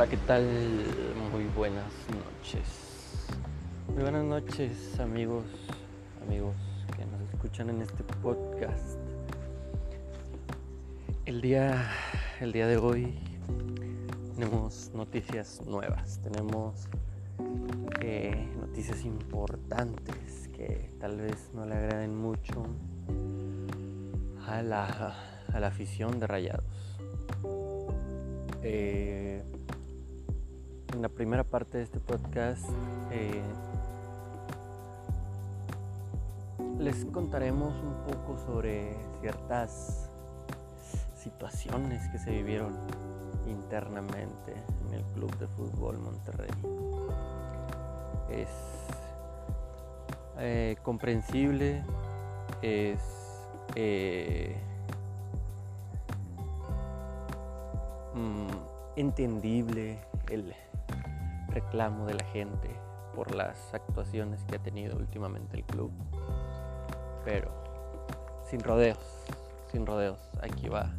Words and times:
Hola, 0.00 0.08
¿qué 0.08 0.16
tal? 0.26 0.46
Muy 1.30 1.44
buenas 1.54 1.92
noches. 2.08 2.64
Muy 3.86 4.02
buenas 4.02 4.24
noches, 4.24 4.98
amigos, 4.98 5.44
amigos 6.26 6.56
que 6.96 7.04
nos 7.04 7.20
escuchan 7.34 7.68
en 7.68 7.82
este 7.82 8.02
podcast. 8.22 8.96
El 11.26 11.42
día, 11.42 11.90
el 12.40 12.50
día 12.50 12.66
de 12.66 12.78
hoy 12.78 13.14
tenemos 14.36 14.90
noticias 14.94 15.60
nuevas, 15.66 16.18
tenemos 16.22 16.88
eh, 18.00 18.48
noticias 18.58 19.04
importantes 19.04 20.48
que 20.56 20.94
tal 20.98 21.18
vez 21.18 21.50
no 21.52 21.66
le 21.66 21.74
agraden 21.74 22.16
mucho 22.16 22.64
a 24.46 24.62
la, 24.62 25.14
a 25.52 25.60
la 25.60 25.66
afición 25.66 26.18
de 26.18 26.26
Rayados. 26.26 26.96
Eh, 28.62 29.42
en 31.00 31.04
la 31.04 31.08
primera 31.08 31.44
parte 31.44 31.78
de 31.78 31.84
este 31.84 31.98
podcast 31.98 32.62
eh, 33.10 33.40
les 36.78 37.06
contaremos 37.06 37.74
un 37.82 37.94
poco 38.04 38.36
sobre 38.44 38.98
ciertas 39.22 40.10
situaciones 41.16 42.06
que 42.10 42.18
se 42.18 42.32
vivieron 42.32 42.76
internamente 43.46 44.52
en 44.86 44.92
el 44.92 45.02
Club 45.14 45.34
de 45.38 45.46
Fútbol 45.46 45.98
Monterrey. 46.00 46.50
Es 48.30 48.50
eh, 50.36 50.76
comprensible, 50.82 51.82
es 52.60 53.00
eh, 53.74 54.54
mm, 58.14 58.48
entendible 58.96 59.98
el 60.28 60.54
reclamo 61.50 62.06
de 62.06 62.14
la 62.14 62.24
gente 62.24 62.70
por 63.14 63.34
las 63.34 63.74
actuaciones 63.74 64.44
que 64.44 64.56
ha 64.56 64.62
tenido 64.62 64.96
últimamente 64.96 65.56
el 65.56 65.64
club. 65.64 65.90
Pero 67.24 67.50
sin 68.48 68.60
rodeos, 68.60 68.98
sin 69.70 69.86
rodeos, 69.86 70.18
aquí 70.40 70.68
va 70.68 70.92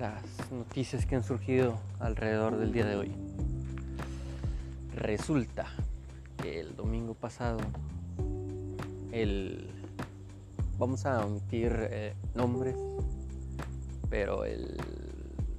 las 0.00 0.50
noticias 0.50 1.04
que 1.04 1.14
han 1.14 1.22
surgido 1.22 1.78
alrededor 1.98 2.56
del 2.56 2.72
día 2.72 2.86
de 2.86 2.96
hoy. 2.96 3.12
Resulta 4.96 5.66
que 6.42 6.60
el 6.60 6.74
domingo 6.74 7.12
pasado 7.12 7.58
el 9.12 9.68
vamos 10.78 11.04
a 11.04 11.24
omitir 11.26 11.76
eh, 11.90 12.14
nombres, 12.34 12.76
pero 14.08 14.46
el 14.46 14.78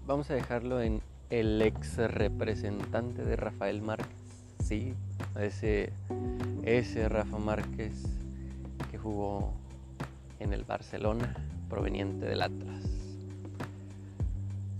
vamos 0.07 0.31
a 0.31 0.33
dejarlo 0.33 0.81
en 0.81 1.01
el 1.31 1.61
ex 1.61 1.95
representante 1.95 3.23
de 3.23 3.37
Rafael 3.37 3.81
Márquez, 3.81 4.09
sí, 4.61 4.93
ese, 5.39 5.93
ese 6.63 7.07
Rafa 7.07 7.37
Márquez 7.37 7.93
que 8.91 8.97
jugó 8.97 9.53
en 10.39 10.51
el 10.51 10.65
Barcelona 10.65 11.33
proveniente 11.69 12.25
del 12.25 12.41
Atlas. 12.41 12.83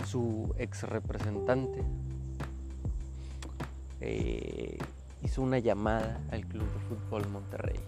Su 0.06 0.54
ex 0.58 0.84
representante 0.84 1.86
eh, 4.02 4.78
hizo 5.24 5.42
una 5.42 5.60
llamada 5.60 6.20
al 6.32 6.46
Club 6.48 6.66
de 6.66 6.80
Fútbol 6.90 7.30
Monterrey. 7.30 7.80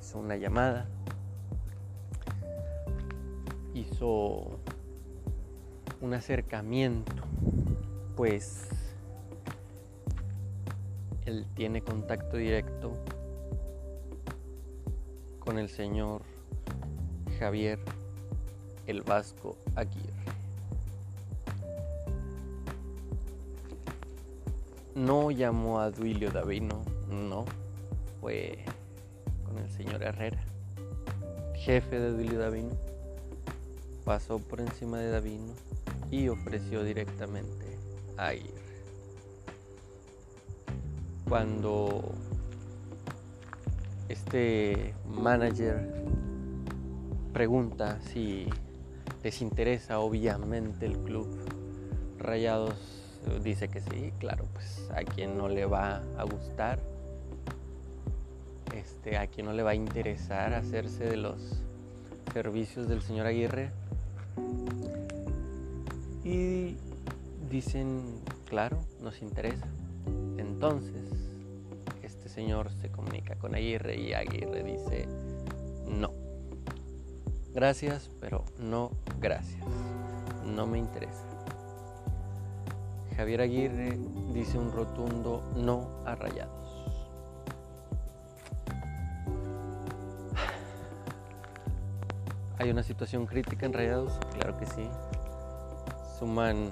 Hizo 0.00 0.20
una 0.20 0.36
llamada, 0.36 0.86
hizo 3.74 4.60
un 6.00 6.14
acercamiento 6.14 7.12
pues 8.18 8.66
él 11.24 11.46
tiene 11.54 11.82
contacto 11.82 12.36
directo 12.36 12.92
con 15.38 15.56
el 15.56 15.68
señor 15.68 16.22
Javier 17.38 17.78
el 18.88 19.02
Vasco 19.02 19.56
Aguirre. 19.76 20.12
No 24.96 25.30
llamó 25.30 25.78
a 25.78 25.92
Duilio 25.92 26.32
Davino, 26.32 26.82
no, 27.08 27.44
fue 28.20 28.64
con 29.44 29.58
el 29.58 29.70
señor 29.70 30.02
Herrera, 30.02 30.42
jefe 31.54 32.00
de 32.00 32.10
Duilio 32.10 32.40
Davino, 32.40 32.76
pasó 34.04 34.40
por 34.40 34.60
encima 34.60 34.98
de 34.98 35.10
Davino 35.12 35.52
y 36.10 36.26
ofreció 36.26 36.82
directamente 36.82 37.77
a 38.18 38.34
ir. 38.34 38.54
Cuando 41.28 42.12
este 44.08 44.94
manager 45.06 45.86
pregunta 47.32 48.00
si 48.02 48.46
les 49.22 49.40
interesa 49.42 50.00
obviamente 50.00 50.86
el 50.86 50.98
club, 50.98 51.28
Rayados 52.18 52.98
dice 53.42 53.68
que 53.68 53.80
sí, 53.80 54.12
claro, 54.18 54.46
pues 54.52 54.88
a 54.94 55.04
quien 55.04 55.36
no 55.36 55.48
le 55.48 55.66
va 55.66 56.02
a 56.16 56.24
gustar, 56.24 56.80
este, 58.74 59.16
a 59.16 59.26
quien 59.26 59.46
no 59.46 59.52
le 59.52 59.62
va 59.62 59.70
a 59.70 59.74
interesar 59.74 60.54
hacerse 60.54 61.04
de 61.04 61.16
los 61.16 61.62
servicios 62.32 62.88
del 62.88 63.02
señor 63.02 63.26
Aguirre. 63.26 63.70
Y 66.24 66.76
dicen, 67.48 68.20
claro, 68.46 68.78
nos 69.00 69.22
interesa. 69.22 69.66
Entonces, 70.36 71.08
este 72.02 72.28
señor 72.28 72.70
se 72.80 72.90
comunica 72.90 73.36
con 73.36 73.54
Aguirre 73.54 73.96
y 73.96 74.12
Aguirre 74.12 74.62
dice, 74.62 75.08
no. 75.86 76.12
Gracias, 77.54 78.10
pero 78.20 78.44
no 78.58 78.90
gracias. 79.20 79.64
No 80.44 80.66
me 80.66 80.78
interesa. 80.78 81.24
Javier 83.16 83.40
Aguirre 83.40 83.98
dice 84.32 84.58
un 84.58 84.70
rotundo 84.70 85.42
no 85.56 85.88
a 86.06 86.14
rayados. 86.14 86.84
¿Hay 92.58 92.70
una 92.70 92.84
situación 92.84 93.26
crítica 93.26 93.66
en 93.66 93.72
rayados? 93.72 94.12
Claro 94.34 94.56
que 94.58 94.66
sí. 94.66 94.88
Suman 96.18 96.70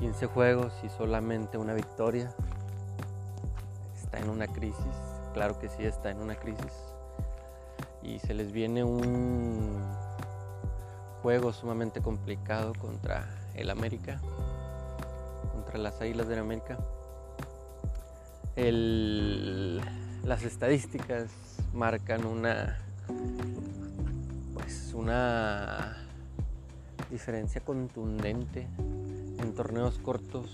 15 0.00 0.26
juegos 0.28 0.72
y 0.82 0.88
solamente 0.88 1.58
una 1.58 1.74
victoria. 1.74 2.34
Está 4.02 4.18
en 4.18 4.30
una 4.30 4.46
crisis, 4.46 4.96
claro 5.34 5.58
que 5.58 5.68
sí 5.68 5.84
está 5.84 6.10
en 6.10 6.20
una 6.20 6.36
crisis. 6.36 6.72
Y 8.02 8.18
se 8.18 8.32
les 8.32 8.50
viene 8.50 8.82
un 8.82 9.78
juego 11.22 11.52
sumamente 11.52 12.00
complicado 12.00 12.72
contra 12.80 13.28
el 13.54 13.68
América, 13.68 14.22
contra 15.52 15.76
las 15.78 16.00
Águilas 16.00 16.28
del 16.28 16.38
América. 16.38 16.78
las 20.24 20.42
estadísticas 20.42 21.30
marcan 21.74 22.24
una 22.24 22.78
pues 24.54 24.92
una 24.94 25.96
diferencia 27.10 27.60
contundente 27.60 28.66
en 29.42 29.54
torneos 29.54 29.98
cortos, 29.98 30.50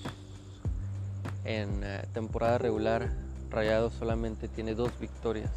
en 1.44 1.82
eh, 1.82 2.04
temporada 2.12 2.58
regular, 2.58 3.12
Rayado 3.50 3.90
solamente 3.90 4.48
tiene 4.48 4.74
dos 4.74 4.98
victorias, 5.00 5.50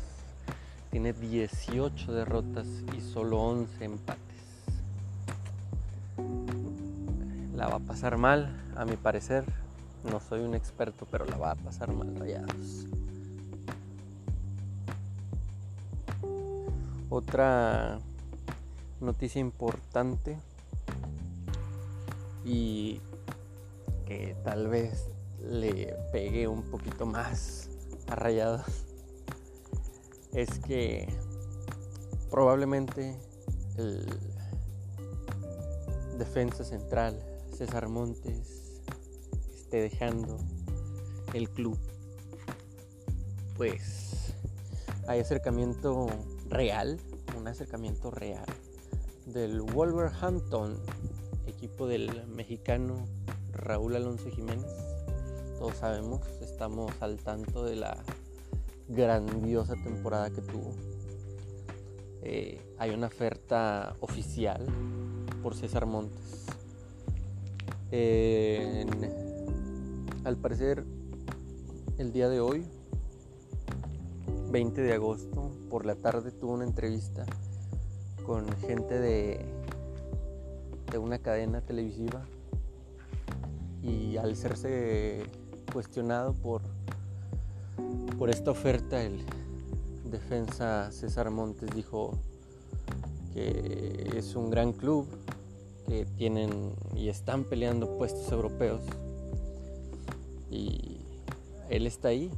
tiene 0.92 1.14
18 1.14 2.14
derrotas 2.14 2.68
y 2.96 3.02
solo 3.02 3.42
11 3.42 3.84
empates. 3.84 4.20
La 7.56 7.68
va 7.68 7.76
a 7.76 7.80
pasar 7.80 8.18
mal, 8.18 8.56
a 8.76 8.86
mi 8.86 8.96
parecer. 8.96 9.44
No 10.10 10.20
soy 10.22 10.42
un 10.42 10.56
experto, 10.56 11.06
pero 11.12 11.26
la 11.26 11.38
va 11.38 11.52
a 11.52 11.56
pasar 11.56 11.92
mal 11.92 12.16
Rayados. 12.16 12.86
Otra 17.10 18.00
noticia 19.02 19.42
importante 19.42 20.38
y 22.46 23.02
que 24.10 24.36
tal 24.44 24.68
vez 24.68 25.06
le 25.40 25.96
pegue 26.12 26.48
un 26.48 26.64
poquito 26.64 27.06
más 27.06 27.70
a 28.08 28.16
rayados 28.16 28.66
es 30.34 30.50
que 30.60 31.08
probablemente 32.32 33.16
el 33.78 34.04
defensa 36.18 36.64
central 36.64 37.24
César 37.56 37.88
Montes 37.88 38.82
esté 39.54 39.82
dejando 39.82 40.38
el 41.34 41.48
club. 41.52 41.78
Pues 43.58 44.34
hay 45.08 45.20
acercamiento 45.20 46.08
real 46.50 47.00
un 47.38 47.48
acercamiento 47.48 48.10
real 48.10 48.48
del 49.28 49.62
Wolverhampton 49.62 50.80
equipo 51.46 51.86
del 51.86 52.26
mexicano 52.28 53.06
Raúl 53.60 53.96
Alonso 53.96 54.30
Jiménez. 54.30 54.66
Todos 55.58 55.76
sabemos, 55.76 56.22
estamos 56.42 56.92
al 57.02 57.18
tanto 57.18 57.66
de 57.66 57.76
la 57.76 57.98
grandiosa 58.88 59.74
temporada 59.84 60.30
que 60.30 60.42
tuvo. 60.42 60.74
Eh, 62.22 62.62
hay 62.78 62.92
una 62.92 63.08
oferta 63.08 63.96
oficial 64.00 64.66
por 65.44 65.56
César 65.56 65.86
Montes. 65.86 66.46
al 70.24 70.38
parecer, 70.38 70.86
el 71.98 72.14
día 72.14 72.30
de 72.30 72.40
hoy, 72.40 72.66
20 74.52 74.82
de 74.82 74.94
agosto, 74.94 75.52
por 75.70 75.86
la 75.86 75.96
tarde, 75.96 76.32
tuvo 76.32 76.54
una 76.54 76.66
entrevista 76.66 77.26
con 78.26 78.48
gente 78.58 79.00
de, 79.00 79.46
de 80.92 80.98
una 80.98 81.20
cadena 81.20 81.62
televisiva 81.62 82.26
y 83.84 84.18
al 84.18 84.36
serse 84.36 85.24
cuestionado 85.72 86.34
por, 86.34 86.62
por 88.18 88.30
esta 88.30 88.52
oferta, 88.52 89.02
el 89.02 89.24
defensa 90.06 90.92
César 90.92 91.30
Montes 91.30 91.70
dijo 91.76 92.18
que 93.34 94.14
es 94.16 94.36
un 94.36 94.50
gran 94.50 94.74
club, 94.74 95.08
que 95.88 96.06
tienen 96.18 96.74
y 96.96 97.10
están 97.10 97.44
peleando 97.44 97.98
puestos 97.98 98.32
europeos 98.32 98.82
y 100.52 100.98
él 101.70 101.86
está 101.88 102.10
ahí, 102.10 102.32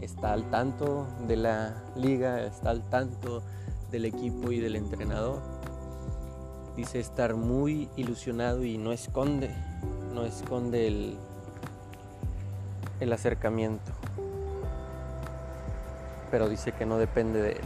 está 0.00 0.32
al 0.32 0.50
tanto 0.50 1.06
de 1.26 1.36
la 1.36 1.82
liga, 1.96 2.44
está 2.44 2.70
al 2.70 2.88
tanto 2.90 3.42
del 3.90 4.04
equipo 4.04 4.52
y 4.52 4.60
del 4.60 4.76
entrenador. 4.76 5.40
Dice 6.76 7.00
estar 7.00 7.36
muy 7.36 7.88
ilusionado 7.96 8.64
y 8.64 8.78
no 8.78 8.92
esconde, 8.92 9.50
no 10.14 10.24
esconde 10.24 10.86
el, 13.00 13.12
acercamiento. 13.12 13.92
Pero 16.30 16.48
dice 16.48 16.72
que 16.72 16.86
no 16.86 16.98
depende 16.98 17.42
de 17.42 17.52
él. 17.52 17.64